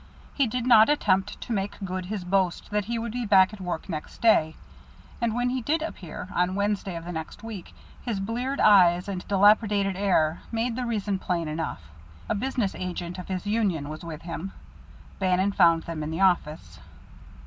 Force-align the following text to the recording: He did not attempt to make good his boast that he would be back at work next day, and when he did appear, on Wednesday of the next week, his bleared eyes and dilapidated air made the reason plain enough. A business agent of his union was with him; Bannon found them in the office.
He 0.33 0.47
did 0.47 0.65
not 0.65 0.89
attempt 0.89 1.39
to 1.41 1.53
make 1.53 1.77
good 1.85 2.05
his 2.07 2.23
boast 2.23 2.71
that 2.71 2.85
he 2.85 2.97
would 2.97 3.11
be 3.11 3.23
back 3.23 3.53
at 3.53 3.61
work 3.61 3.87
next 3.87 4.19
day, 4.19 4.55
and 5.21 5.35
when 5.35 5.51
he 5.51 5.61
did 5.61 5.83
appear, 5.83 6.27
on 6.33 6.55
Wednesday 6.55 6.95
of 6.95 7.05
the 7.05 7.11
next 7.11 7.43
week, 7.43 7.75
his 8.01 8.19
bleared 8.19 8.59
eyes 8.59 9.07
and 9.07 9.27
dilapidated 9.27 9.95
air 9.95 10.41
made 10.51 10.75
the 10.75 10.87
reason 10.87 11.19
plain 11.19 11.47
enough. 11.47 11.83
A 12.29 12.33
business 12.33 12.73
agent 12.73 13.19
of 13.19 13.27
his 13.27 13.45
union 13.45 13.89
was 13.89 14.03
with 14.03 14.23
him; 14.23 14.53
Bannon 15.19 15.51
found 15.51 15.83
them 15.83 16.01
in 16.01 16.09
the 16.09 16.21
office. 16.21 16.79